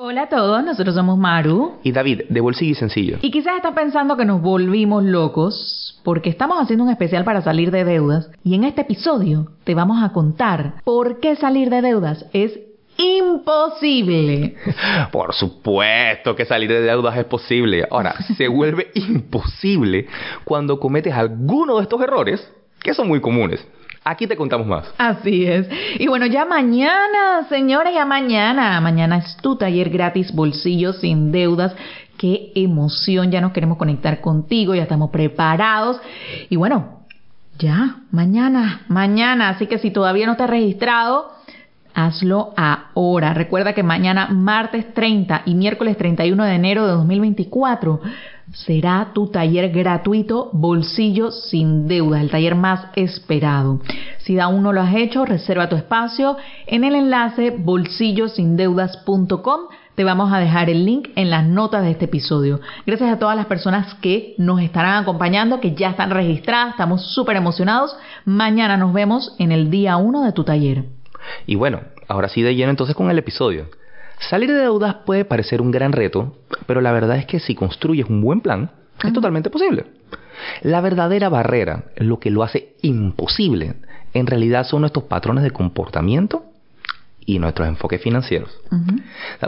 Hola 0.00 0.22
a 0.22 0.28
todos, 0.28 0.62
nosotros 0.62 0.94
somos 0.94 1.18
Maru. 1.18 1.80
Y 1.82 1.90
David, 1.90 2.20
de 2.28 2.40
Bolsillo 2.40 2.70
y 2.70 2.74
Sencillo. 2.76 3.18
Y 3.20 3.32
quizás 3.32 3.56
están 3.56 3.74
pensando 3.74 4.16
que 4.16 4.24
nos 4.24 4.40
volvimos 4.40 5.02
locos 5.02 6.00
porque 6.04 6.30
estamos 6.30 6.56
haciendo 6.62 6.84
un 6.84 6.90
especial 6.90 7.24
para 7.24 7.42
salir 7.42 7.72
de 7.72 7.82
deudas 7.82 8.30
y 8.44 8.54
en 8.54 8.62
este 8.62 8.82
episodio 8.82 9.50
te 9.64 9.74
vamos 9.74 10.00
a 10.00 10.12
contar 10.12 10.74
por 10.84 11.18
qué 11.18 11.34
salir 11.34 11.68
de 11.68 11.82
deudas 11.82 12.26
es 12.32 12.60
imposible. 12.96 14.54
Por 15.10 15.34
supuesto 15.34 16.36
que 16.36 16.44
salir 16.44 16.70
de 16.70 16.82
deudas 16.82 17.16
es 17.16 17.24
posible. 17.24 17.84
Ahora, 17.90 18.14
se 18.36 18.46
vuelve 18.46 18.92
imposible 18.94 20.06
cuando 20.44 20.78
cometes 20.78 21.12
alguno 21.12 21.78
de 21.78 21.82
estos 21.82 22.00
errores 22.00 22.48
que 22.80 22.94
son 22.94 23.08
muy 23.08 23.20
comunes. 23.20 23.66
Aquí 24.08 24.26
te 24.26 24.36
contamos 24.36 24.66
más. 24.66 24.86
Así 24.96 25.44
es. 25.44 25.68
Y 25.98 26.06
bueno, 26.06 26.24
ya 26.24 26.46
mañana, 26.46 27.46
señores, 27.50 27.92
ya 27.94 28.06
mañana. 28.06 28.80
Mañana 28.80 29.18
es 29.18 29.36
tu 29.36 29.56
taller 29.56 29.90
gratis 29.90 30.34
Bolsillos 30.34 30.96
sin 31.00 31.30
Deudas. 31.30 31.74
Qué 32.16 32.50
emoción, 32.54 33.30
ya 33.30 33.42
nos 33.42 33.52
queremos 33.52 33.76
conectar 33.76 34.22
contigo, 34.22 34.74
ya 34.74 34.84
estamos 34.84 35.10
preparados. 35.10 36.00
Y 36.48 36.56
bueno, 36.56 37.00
ya, 37.58 37.96
mañana, 38.10 38.80
mañana. 38.88 39.50
Así 39.50 39.66
que 39.66 39.76
si 39.76 39.90
todavía 39.90 40.24
no 40.24 40.32
has 40.32 40.50
registrado, 40.50 41.30
hazlo 41.92 42.54
ahora. 42.56 43.34
Recuerda 43.34 43.74
que 43.74 43.82
mañana, 43.82 44.28
martes 44.28 44.94
30 44.94 45.42
y 45.44 45.54
miércoles 45.54 45.98
31 45.98 46.44
de 46.44 46.54
enero 46.54 46.86
de 46.86 46.92
2024, 46.92 48.00
será 48.52 49.12
tu 49.14 49.28
taller 49.28 49.70
gratuito 49.70 50.50
Bolsillo 50.52 51.30
sin 51.30 51.88
deudas, 51.88 52.22
el 52.22 52.30
taller 52.30 52.54
más 52.54 52.86
esperado. 52.96 53.80
Si 54.18 54.38
aún 54.38 54.62
no 54.62 54.72
lo 54.72 54.80
has 54.80 54.94
hecho, 54.94 55.24
reserva 55.24 55.68
tu 55.68 55.76
espacio 55.76 56.36
en 56.66 56.84
el 56.84 56.94
enlace 56.94 57.50
bolsillosindeudas.com. 57.50 59.60
Te 59.94 60.04
vamos 60.04 60.32
a 60.32 60.38
dejar 60.38 60.70
el 60.70 60.84
link 60.84 61.08
en 61.16 61.30
las 61.30 61.44
notas 61.44 61.82
de 61.82 61.90
este 61.90 62.04
episodio. 62.04 62.60
Gracias 62.86 63.10
a 63.10 63.18
todas 63.18 63.36
las 63.36 63.46
personas 63.46 63.94
que 63.94 64.34
nos 64.38 64.60
estarán 64.60 65.02
acompañando, 65.02 65.60
que 65.60 65.74
ya 65.74 65.90
están 65.90 66.10
registradas, 66.10 66.70
estamos 66.70 67.12
súper 67.14 67.36
emocionados. 67.36 67.96
Mañana 68.24 68.76
nos 68.76 68.92
vemos 68.92 69.34
en 69.38 69.50
el 69.50 69.70
día 69.70 69.96
1 69.96 70.22
de 70.22 70.32
tu 70.32 70.44
taller. 70.44 70.84
Y 71.46 71.56
bueno, 71.56 71.80
ahora 72.06 72.28
sí 72.28 72.42
de 72.42 72.54
lleno 72.54 72.70
entonces 72.70 72.94
con 72.94 73.10
el 73.10 73.18
episodio. 73.18 73.66
Salir 74.20 74.52
de 74.52 74.60
deudas 74.60 74.96
puede 75.06 75.24
parecer 75.24 75.62
un 75.62 75.70
gran 75.70 75.92
reto, 75.92 76.36
pero 76.66 76.80
la 76.80 76.92
verdad 76.92 77.16
es 77.16 77.26
que 77.26 77.40
si 77.40 77.54
construyes 77.54 78.08
un 78.08 78.20
buen 78.20 78.40
plan, 78.40 78.70
es 79.02 79.12
totalmente 79.12 79.50
posible. 79.50 79.86
La 80.62 80.80
verdadera 80.80 81.28
barrera, 81.28 81.84
lo 81.96 82.18
que 82.18 82.30
lo 82.30 82.42
hace 82.42 82.74
imposible, 82.82 83.74
en 84.14 84.26
realidad 84.26 84.64
son 84.64 84.82
nuestros 84.82 85.04
patrones 85.04 85.44
de 85.44 85.50
comportamiento 85.50 86.44
y 87.24 87.38
nuestros 87.38 87.68
enfoques 87.68 88.00
financieros. 88.00 88.50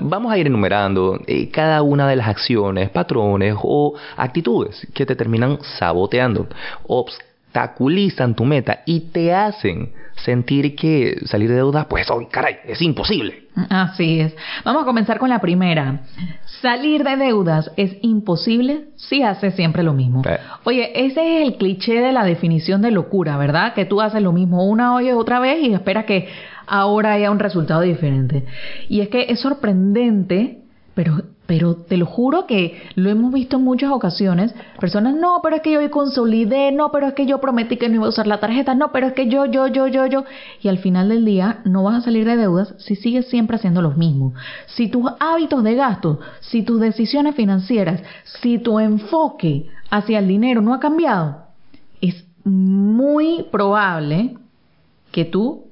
Vamos 0.00 0.32
a 0.32 0.38
ir 0.38 0.46
enumerando 0.46 1.18
eh, 1.26 1.50
cada 1.50 1.82
una 1.82 2.06
de 2.06 2.16
las 2.16 2.28
acciones, 2.28 2.90
patrones 2.90 3.56
o 3.62 3.94
actitudes 4.16 4.86
que 4.92 5.06
te 5.06 5.16
terminan 5.16 5.58
saboteando, 5.78 6.46
obstaculizan 7.50 8.34
tu 8.34 8.44
meta 8.44 8.80
y 8.86 9.00
te 9.12 9.34
hacen 9.34 9.90
sentir 10.24 10.76
que 10.76 11.18
salir 11.24 11.48
de 11.48 11.56
deuda, 11.56 11.88
pues, 11.88 12.08
hoy, 12.10 12.26
caray, 12.26 12.58
es 12.64 12.80
imposible. 12.80 13.48
Así 13.68 14.20
es. 14.20 14.36
Vamos 14.64 14.82
a 14.82 14.86
comenzar 14.86 15.18
con 15.18 15.30
la 15.30 15.40
primera. 15.40 16.02
Salir 16.60 17.02
de 17.02 17.16
deudas 17.16 17.70
es 17.76 17.96
imposible 18.02 18.84
si 18.96 19.22
haces 19.22 19.54
siempre 19.54 19.82
lo 19.82 19.94
mismo. 19.94 20.22
Eh. 20.24 20.38
Oye, 20.64 21.06
ese 21.06 21.40
es 21.40 21.48
el 21.48 21.56
cliché 21.56 22.00
de 22.00 22.12
la 22.12 22.24
definición 22.24 22.82
de 22.82 22.90
locura, 22.90 23.36
¿verdad? 23.36 23.74
Que 23.74 23.84
tú 23.84 24.00
haces 24.00 24.22
lo 24.22 24.32
mismo 24.32 24.64
una 24.64 25.02
y 25.02 25.10
otra 25.10 25.40
vez 25.40 25.62
y 25.62 25.72
esperas 25.72 26.04
que 26.04 26.28
ahora 26.66 27.14
haya 27.14 27.30
un 27.30 27.40
resultado 27.40 27.80
diferente. 27.80 28.44
Y 28.88 29.00
es 29.00 29.08
que 29.08 29.26
es 29.28 29.40
sorprendente, 29.40 30.58
pero 30.94 31.22
pero 31.50 31.74
te 31.74 31.96
lo 31.96 32.06
juro 32.06 32.46
que 32.46 32.80
lo 32.94 33.10
hemos 33.10 33.32
visto 33.32 33.56
en 33.56 33.64
muchas 33.64 33.90
ocasiones. 33.90 34.54
Personas, 34.78 35.16
no, 35.16 35.40
pero 35.42 35.56
es 35.56 35.62
que 35.62 35.72
yo 35.72 35.80
hoy 35.80 35.88
consolidé, 35.88 36.70
no, 36.70 36.92
pero 36.92 37.08
es 37.08 37.14
que 37.14 37.26
yo 37.26 37.40
prometí 37.40 37.76
que 37.76 37.88
no 37.88 37.96
iba 37.96 38.06
a 38.06 38.10
usar 38.10 38.28
la 38.28 38.38
tarjeta, 38.38 38.76
no, 38.76 38.92
pero 38.92 39.08
es 39.08 39.14
que 39.14 39.26
yo, 39.26 39.46
yo, 39.46 39.66
yo, 39.66 39.88
yo, 39.88 40.06
yo. 40.06 40.22
Y 40.62 40.68
al 40.68 40.78
final 40.78 41.08
del 41.08 41.24
día 41.24 41.58
no 41.64 41.82
vas 41.82 41.96
a 41.96 42.00
salir 42.02 42.24
de 42.24 42.36
deudas 42.36 42.76
si 42.78 42.94
sigues 42.94 43.26
siempre 43.26 43.56
haciendo 43.56 43.82
lo 43.82 43.90
mismo. 43.90 44.32
Si 44.66 44.86
tus 44.86 45.10
hábitos 45.18 45.64
de 45.64 45.74
gasto, 45.74 46.20
si 46.38 46.62
tus 46.62 46.78
decisiones 46.78 47.34
financieras, 47.34 48.00
si 48.40 48.60
tu 48.60 48.78
enfoque 48.78 49.66
hacia 49.90 50.20
el 50.20 50.28
dinero 50.28 50.60
no 50.60 50.72
ha 50.72 50.78
cambiado, 50.78 51.46
es 52.00 52.24
muy 52.44 53.42
probable 53.50 54.36
que 55.10 55.24
tú 55.24 55.64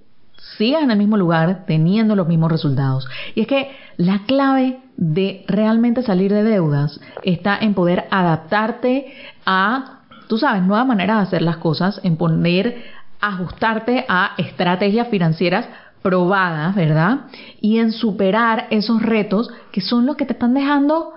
sigas 0.57 0.83
en 0.83 0.91
el 0.91 0.99
mismo 0.99 1.17
lugar 1.17 1.65
teniendo 1.67 2.17
los 2.17 2.29
mismos 2.29 2.51
resultados. 2.51 3.09
Y 3.35 3.43
es 3.43 3.47
que 3.47 3.71
la 3.97 4.21
clave 4.27 4.81
de 4.97 5.45
realmente 5.47 6.03
salir 6.03 6.33
de 6.33 6.43
deudas 6.43 7.01
está 7.23 7.59
en 7.59 7.75
poder 7.75 8.07
adaptarte 8.11 9.13
a, 9.47 10.01
tú 10.29 10.39
sabes, 10.39 10.63
nuevas 10.63 10.87
maneras 10.87 11.19
de 11.19 11.23
hacer 11.23 11.43
las 11.43 11.59
cosas, 11.59 12.01
en 12.03 12.17
poner, 12.17 12.83
ajustarte 13.21 14.05
a 14.09 14.33
estrategias 14.39 15.09
financieras 15.09 15.69
probadas, 16.03 16.75
¿verdad? 16.75 17.27
Y 17.61 17.79
en 17.79 17.93
superar 17.93 18.67
esos 18.71 19.03
retos 19.03 19.51
que 19.73 19.81
son 19.81 20.07
los 20.07 20.17
que 20.17 20.25
te 20.25 20.33
están 20.33 20.55
dejando 20.55 21.13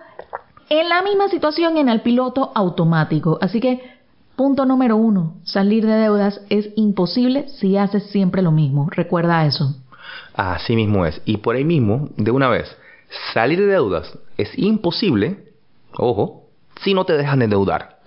en 0.69 0.89
la 0.89 1.01
misma 1.01 1.27
situación 1.27 1.77
en 1.77 1.89
el 1.89 2.01
piloto 2.01 2.51
automático. 2.55 3.37
Así 3.41 3.59
que 3.59 4.00
Punto 4.41 4.65
número 4.65 4.97
uno, 4.97 5.35
salir 5.43 5.85
de 5.85 5.93
deudas 5.93 6.41
es 6.49 6.71
imposible 6.75 7.47
si 7.59 7.77
haces 7.77 8.07
siempre 8.07 8.41
lo 8.41 8.51
mismo. 8.51 8.89
Recuerda 8.89 9.45
eso. 9.45 9.75
Así 10.33 10.75
mismo 10.75 11.05
es. 11.05 11.21
Y 11.25 11.37
por 11.37 11.55
ahí 11.55 11.63
mismo, 11.63 12.09
de 12.17 12.31
una 12.31 12.49
vez, 12.49 12.75
salir 13.35 13.59
de 13.59 13.67
deudas 13.67 14.17
es 14.39 14.49
imposible, 14.57 15.53
ojo, 15.95 16.47
si 16.81 16.95
no 16.95 17.05
te 17.05 17.13
dejan 17.17 17.37
de 17.37 17.45
endeudar. 17.45 17.99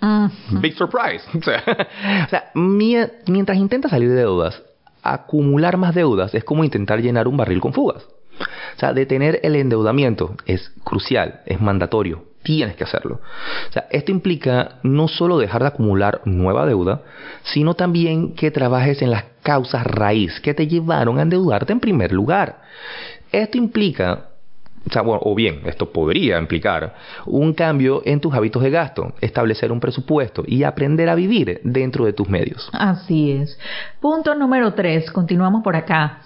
Big 0.60 0.74
surprise. 0.74 1.22
o 1.38 2.28
sea, 2.28 2.50
mientras 2.54 3.56
intentas 3.56 3.92
salir 3.92 4.08
de 4.08 4.16
deudas, 4.16 4.60
acumular 5.04 5.76
más 5.76 5.94
deudas 5.94 6.34
es 6.34 6.42
como 6.42 6.64
intentar 6.64 7.00
llenar 7.00 7.28
un 7.28 7.36
barril 7.36 7.60
con 7.60 7.72
fugas. 7.72 8.08
O 8.76 8.80
sea, 8.80 8.92
detener 8.92 9.38
el 9.44 9.54
endeudamiento 9.54 10.34
es 10.46 10.72
crucial, 10.82 11.42
es 11.46 11.60
mandatorio, 11.60 12.24
tienes 12.44 12.76
que 12.76 12.84
hacerlo. 12.84 13.20
O 13.68 13.72
sea, 13.72 13.86
esto 13.90 14.12
implica 14.12 14.76
no 14.84 15.08
solo 15.08 15.38
dejar 15.38 15.62
de 15.62 15.68
acumular 15.68 16.20
nueva 16.24 16.66
deuda, 16.66 17.02
sino 17.42 17.74
también 17.74 18.34
que 18.34 18.52
trabajes 18.52 19.02
en 19.02 19.10
las 19.10 19.24
causas 19.42 19.84
raíz 19.84 20.38
que 20.40 20.54
te 20.54 20.68
llevaron 20.68 21.18
a 21.18 21.22
endeudarte 21.22 21.72
en 21.72 21.80
primer 21.80 22.12
lugar. 22.12 22.60
Esto 23.32 23.58
implica 23.58 24.28
o, 25.04 25.30
o 25.30 25.34
bien, 25.34 25.62
esto 25.64 25.90
podría 25.90 26.38
implicar 26.38 26.94
un 27.26 27.54
cambio 27.54 28.02
en 28.04 28.20
tus 28.20 28.34
hábitos 28.34 28.62
de 28.62 28.70
gasto, 28.70 29.14
establecer 29.20 29.72
un 29.72 29.80
presupuesto 29.80 30.44
y 30.46 30.62
aprender 30.62 31.08
a 31.08 31.14
vivir 31.14 31.60
dentro 31.64 32.04
de 32.04 32.12
tus 32.12 32.28
medios. 32.28 32.68
Así 32.72 33.32
es. 33.32 33.58
Punto 34.00 34.34
número 34.34 34.74
tres, 34.74 35.10
continuamos 35.10 35.62
por 35.62 35.74
acá. 35.74 36.20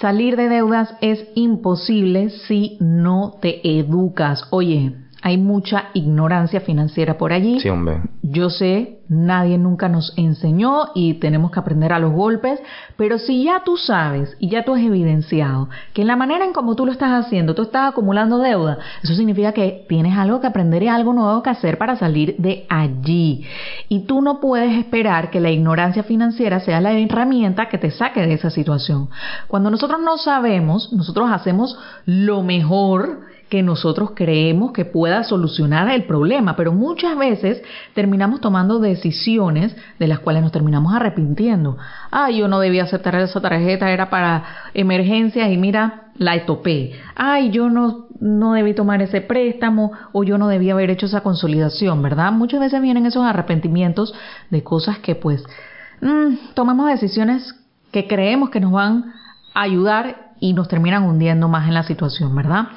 Salir 0.00 0.36
de 0.36 0.48
deudas 0.48 0.94
es 1.00 1.26
imposible 1.34 2.30
si 2.30 2.76
no 2.80 3.38
te 3.40 3.78
educas. 3.78 4.46
Oye, 4.50 4.92
hay 5.24 5.38
mucha 5.38 5.86
ignorancia 5.94 6.60
financiera 6.60 7.16
por 7.16 7.32
allí. 7.32 7.58
Sí, 7.58 7.70
hombre. 7.70 8.02
Yo 8.20 8.50
sé, 8.50 8.98
nadie 9.08 9.56
nunca 9.56 9.88
nos 9.88 10.12
enseñó 10.18 10.90
y 10.94 11.14
tenemos 11.14 11.50
que 11.50 11.60
aprender 11.60 11.94
a 11.94 11.98
los 11.98 12.12
golpes, 12.12 12.60
pero 12.98 13.18
si 13.18 13.44
ya 13.44 13.62
tú 13.64 13.78
sabes 13.78 14.36
y 14.38 14.50
ya 14.50 14.64
tú 14.64 14.74
has 14.74 14.82
evidenciado 14.82 15.70
que 15.94 16.02
en 16.02 16.08
la 16.08 16.16
manera 16.16 16.44
en 16.44 16.52
como 16.52 16.76
tú 16.76 16.84
lo 16.84 16.92
estás 16.92 17.24
haciendo, 17.24 17.54
tú 17.54 17.62
estás 17.62 17.88
acumulando 17.88 18.36
deuda, 18.38 18.76
eso 19.02 19.14
significa 19.14 19.52
que 19.52 19.86
tienes 19.88 20.14
algo 20.18 20.42
que 20.42 20.46
aprender 20.46 20.82
y 20.82 20.88
algo 20.88 21.14
nuevo 21.14 21.42
que 21.42 21.48
hacer 21.48 21.78
para 21.78 21.96
salir 21.96 22.36
de 22.36 22.66
allí. 22.68 23.46
Y 23.88 24.00
tú 24.00 24.20
no 24.20 24.40
puedes 24.40 24.76
esperar 24.78 25.30
que 25.30 25.40
la 25.40 25.50
ignorancia 25.50 26.02
financiera 26.02 26.60
sea 26.60 26.82
la 26.82 26.92
herramienta 26.92 27.70
que 27.70 27.78
te 27.78 27.90
saque 27.90 28.20
de 28.20 28.34
esa 28.34 28.50
situación. 28.50 29.08
Cuando 29.48 29.70
nosotros 29.70 30.02
no 30.04 30.18
sabemos, 30.18 30.92
nosotros 30.92 31.30
hacemos 31.32 31.78
lo 32.04 32.42
mejor 32.42 33.32
que 33.48 33.62
nosotros 33.62 34.12
creemos 34.14 34.72
que 34.72 34.84
pueda 34.84 35.22
solucionar 35.24 35.88
el 35.90 36.04
problema, 36.04 36.56
pero 36.56 36.72
muchas 36.72 37.16
veces 37.16 37.62
terminamos 37.94 38.40
tomando 38.40 38.78
decisiones 38.78 39.76
de 39.98 40.08
las 40.08 40.20
cuales 40.20 40.42
nos 40.42 40.52
terminamos 40.52 40.94
arrepintiendo. 40.94 41.76
Ah, 42.10 42.30
yo 42.30 42.48
no 42.48 42.60
debía 42.60 42.84
aceptar 42.84 43.14
esa 43.16 43.40
tarjeta, 43.40 43.90
era 43.90 44.10
para 44.10 44.44
emergencias 44.74 45.50
y 45.50 45.56
mira, 45.56 46.04
la 46.16 46.46
topé. 46.46 46.92
Ay, 47.14 47.50
yo 47.50 47.68
no, 47.70 48.06
no 48.20 48.52
debí 48.52 48.74
tomar 48.74 49.02
ese 49.02 49.20
préstamo 49.20 49.92
o 50.12 50.24
yo 50.24 50.38
no 50.38 50.48
debía 50.48 50.72
haber 50.72 50.90
hecho 50.90 51.06
esa 51.06 51.22
consolidación, 51.22 52.02
¿verdad? 52.02 52.32
Muchas 52.32 52.60
veces 52.60 52.80
vienen 52.80 53.06
esos 53.06 53.24
arrepentimientos 53.24 54.14
de 54.50 54.62
cosas 54.62 54.98
que 54.98 55.14
pues 55.14 55.44
mm, 56.00 56.54
tomamos 56.54 56.88
decisiones 56.88 57.54
que 57.90 58.06
creemos 58.06 58.50
que 58.50 58.60
nos 58.60 58.72
van 58.72 59.12
a 59.54 59.62
ayudar 59.62 60.32
y 60.40 60.52
nos 60.52 60.68
terminan 60.68 61.04
hundiendo 61.04 61.48
más 61.48 61.68
en 61.68 61.74
la 61.74 61.84
situación, 61.84 62.34
¿verdad? 62.34 62.68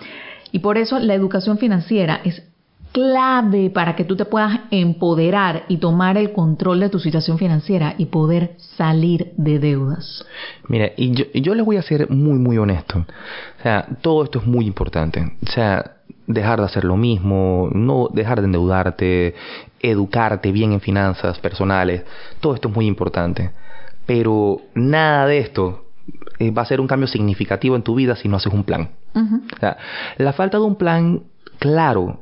Y 0.52 0.60
por 0.60 0.78
eso 0.78 1.00
la 1.00 1.14
educación 1.14 1.58
financiera 1.58 2.22
es 2.24 2.44
clave 2.92 3.70
para 3.70 3.96
que 3.96 4.06
tú 4.06 4.16
te 4.16 4.26
puedas 4.26 4.60
empoderar 4.72 5.64
y 5.68 5.78
tomar 5.78 6.18
el 6.18 6.32
control 6.32 6.80
de 6.80 6.90
tu 6.90 7.00
situación 7.00 7.38
financiera 7.38 7.94
y 7.98 8.06
poder 8.06 8.56
salir 8.58 9.34
de 9.38 9.60
deudas. 9.60 10.26
Mira, 10.68 10.92
y 10.98 11.12
yo, 11.12 11.26
y 11.34 11.42
yo 11.42 11.54
les 11.54 11.66
voy 11.66 11.78
a 11.78 11.82
ser 11.82 12.10
muy, 12.10 12.40
muy 12.40 12.58
honesto. 12.58 13.00
O 13.00 13.62
sea, 13.62 13.88
todo 14.02 14.24
esto 14.24 14.40
es 14.40 14.48
muy 14.48 14.66
importante. 14.66 15.38
O 15.46 15.52
sea, 15.52 15.98
dejar 16.28 16.60
de 16.60 16.66
hacer 16.66 16.84
lo 16.84 16.98
mismo, 16.98 17.70
no 17.72 18.10
dejar 18.12 18.42
de 18.42 18.46
endeudarte, 18.46 19.36
educarte 19.80 20.52
bien 20.52 20.74
en 20.74 20.82
finanzas 20.82 21.40
personales, 21.40 22.04
todo 22.40 22.56
esto 22.56 22.70
es 22.70 22.76
muy 22.76 22.86
importante. 22.86 23.52
Pero 24.06 24.62
nada 24.74 25.26
de 25.28 25.40
esto 25.40 25.86
eh, 26.40 26.52
va 26.52 26.62
a 26.62 26.66
ser 26.66 26.82
un 26.82 26.88
cambio 26.88 27.08
significativo 27.08 27.76
en 27.76 27.84
tu 27.84 27.96
vida 27.96 28.16
si 28.16 28.28
no 28.28 28.38
haces 28.38 28.54
un 28.54 28.64
plan. 28.64 28.90
O 29.18 29.60
sea, 29.60 29.78
la 30.18 30.34
falta 30.34 30.58
de 30.58 30.64
un 30.64 30.76
plan 30.76 31.24
claro 31.60 32.20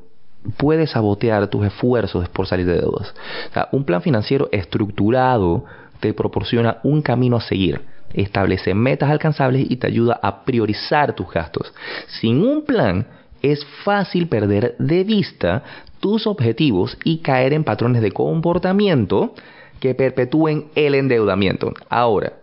puede 0.58 0.88
sabotear 0.88 1.48
tus 1.48 1.66
esfuerzos 1.66 2.30
por 2.30 2.48
salir 2.48 2.66
de 2.66 2.78
deudas. 2.78 3.14
O 3.50 3.54
sea, 3.54 3.70
un 3.72 3.84
plan 3.84 4.02
financiero 4.02 4.50
estructurado 4.52 5.66
te 6.00 6.14
proporciona 6.14 6.78
un 6.84 7.02
camino 7.02 7.38
a 7.38 7.42
seguir, 7.42 7.82
establece 8.14 8.74
metas 8.74 9.10
alcanzables 9.10 9.70
y 9.70 9.78
te 9.78 9.88
ayuda 9.88 10.20
a 10.22 10.44
priorizar 10.44 11.14
tus 11.14 11.30
gastos. 11.32 11.74
Sin 12.20 12.46
un 12.46 12.64
plan 12.64 13.08
es 13.42 13.66
fácil 13.84 14.28
perder 14.28 14.76
de 14.78 15.04
vista 15.04 15.64
tus 16.00 16.28
objetivos 16.28 16.98
y 17.04 17.20
caer 17.20 17.54
en 17.54 17.64
patrones 17.64 18.02
de 18.02 18.12
comportamiento 18.12 19.34
que 19.80 19.96
perpetúen 19.96 20.66
el 20.76 20.96
endeudamiento. 20.96 21.74
Ahora, 21.90 22.34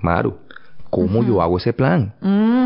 Maru, 0.00 0.36
¿Cómo 0.92 1.24
yo 1.24 1.40
hago 1.40 1.56
ese 1.56 1.72
plan? 1.72 2.12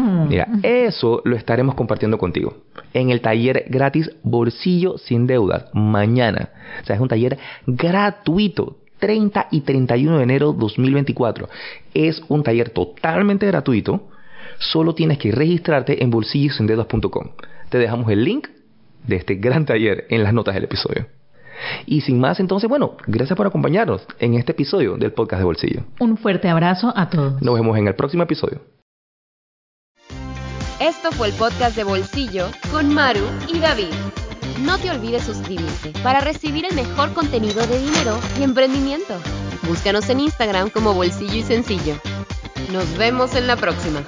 Mm. 0.06 0.28
Mira, 0.28 0.48
eso 0.62 1.20
lo 1.24 1.36
estaremos 1.36 1.74
compartiendo 1.74 2.16
contigo 2.16 2.54
en 2.94 3.10
el 3.10 3.20
taller 3.20 3.64
gratis 3.68 4.10
Bolsillo 4.22 4.98
sin 4.98 5.26
Deudas 5.26 5.66
mañana. 5.74 6.50
O 6.82 6.86
sea, 6.86 6.96
es 6.96 7.02
un 7.02 7.08
taller 7.08 7.38
gratuito. 7.66 8.78
30 8.98 9.48
y 9.50 9.60
31 9.60 10.16
de 10.16 10.22
enero 10.22 10.54
2024. 10.54 11.50
Es 11.92 12.22
un 12.28 12.42
taller 12.42 12.70
totalmente 12.70 13.46
gratuito. 13.46 14.08
Solo 14.58 14.94
tienes 14.94 15.18
que 15.18 15.32
registrarte 15.32 16.02
en 16.02 16.10
bolsillosindeudas.com. 16.10 17.28
Te 17.68 17.76
dejamos 17.76 18.10
el 18.10 18.24
link 18.24 18.48
de 19.06 19.16
este 19.16 19.34
gran 19.34 19.66
taller 19.66 20.06
en 20.08 20.22
las 20.22 20.32
notas 20.32 20.54
del 20.54 20.64
episodio. 20.64 21.08
Y 21.84 22.02
sin 22.02 22.20
más, 22.20 22.40
entonces, 22.40 22.68
bueno, 22.68 22.96
gracias 23.06 23.36
por 23.36 23.46
acompañarnos 23.46 24.06
en 24.18 24.34
este 24.34 24.52
episodio 24.52 24.96
del 24.96 25.12
podcast 25.12 25.40
de 25.40 25.44
Bolsillo. 25.44 25.82
Un 26.00 26.16
fuerte 26.16 26.48
abrazo 26.48 26.92
a 26.96 27.08
todos. 27.10 27.40
Nos 27.42 27.54
vemos 27.54 27.76
en 27.78 27.88
el 27.88 27.94
próximo 27.94 28.22
episodio. 28.22 28.60
Esto 30.80 31.10
fue 31.10 31.28
el 31.28 31.32
podcast 31.32 31.74
de 31.74 31.84
Bolsillo 31.84 32.50
con 32.70 32.92
Maru 32.92 33.24
y 33.48 33.58
David. 33.60 33.94
No 34.60 34.76
te 34.78 34.90
olvides 34.90 35.24
suscribirte 35.24 35.90
para 36.02 36.20
recibir 36.20 36.66
el 36.66 36.74
mejor 36.76 37.14
contenido 37.14 37.66
de 37.66 37.78
dinero 37.78 38.20
y 38.38 38.42
emprendimiento. 38.42 39.14
Búscanos 39.62 40.10
en 40.10 40.20
Instagram 40.20 40.68
como 40.68 40.92
Bolsillo 40.92 41.34
y 41.34 41.42
Sencillo. 41.42 41.94
Nos 42.72 42.98
vemos 42.98 43.34
en 43.34 43.46
la 43.46 43.56
próxima. 43.56 44.02